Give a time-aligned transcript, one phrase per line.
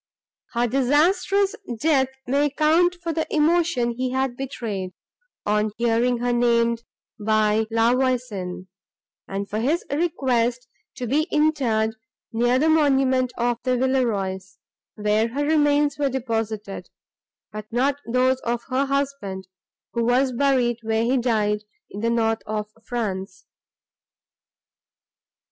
[0.53, 4.93] Her disastrous death may account for the emotion he had betrayed,
[5.45, 6.83] on hearing her named
[7.19, 8.67] by La Voisin,
[9.27, 11.93] and for his request to be interred
[12.33, 14.57] near the monument of the Villerois,
[14.95, 16.89] where her remains were deposited,
[17.51, 19.47] but not those of her husband,
[19.93, 21.59] who was buried, where he died,
[21.91, 23.45] in the north of France.